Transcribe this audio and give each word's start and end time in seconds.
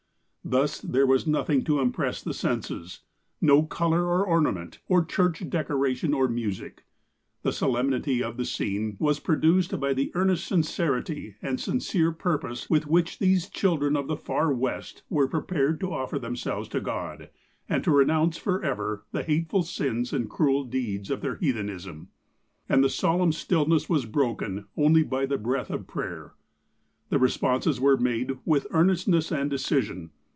Thus, 0.43 0.81
there 0.81 1.05
was 1.05 1.27
nothing 1.27 1.63
to 1.65 1.79
impress 1.79 2.21
the 2.21 2.33
senses, 2.33 3.01
no 3.39 3.61
colour 3.61 4.03
or 4.07 4.25
ornament, 4.25 4.79
or 4.87 5.05
church 5.05 5.47
decoration, 5.47 6.15
or 6.15 6.27
music. 6.27 6.83
The 7.43 7.53
solemnity 7.53 8.23
of 8.23 8.37
the 8.37 8.43
scene 8.43 8.97
was 8.99 9.19
produced 9.19 9.79
by 9.79 9.93
the 9.93 10.11
earnest 10.15 10.47
sincerity 10.47 11.35
and 11.43 11.59
serious 11.61 12.15
purpose 12.17 12.67
with 12.71 12.87
which 12.87 13.19
these 13.19 13.49
children 13.49 13.95
of 13.95 14.07
the 14.07 14.17
Far 14.17 14.51
West 14.51 15.03
were 15.11 15.27
prepared 15.27 15.79
to 15.81 15.93
offer 15.93 16.17
themselves 16.17 16.67
to 16.69 16.81
God, 16.81 17.29
and 17.69 17.83
to 17.83 17.91
renounce 17.91 18.37
for 18.37 18.63
ever 18.63 19.05
the 19.11 19.21
hateful 19.23 19.61
sins 19.61 20.11
and 20.11 20.27
cruel 20.27 20.63
deeds 20.63 21.11
of 21.11 21.21
their 21.21 21.35
heathenism. 21.35 22.09
And 22.67 22.83
the 22.83 22.89
solemn 22.89 23.31
stillness 23.31 23.87
was 23.87 24.05
broken 24.07 24.65
only 24.75 25.03
by 25.03 25.27
the 25.27 25.37
breath 25.37 25.69
of 25.69 25.85
prayer. 25.85 26.33
The 27.09 27.19
responses 27.19 27.79
were 27.79 27.95
made 27.95 28.39
with 28.43 28.65
earnestness 28.71 29.31
and 29.31 29.47
decision. 29.49 30.09